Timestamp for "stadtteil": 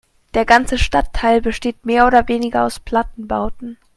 0.79-1.41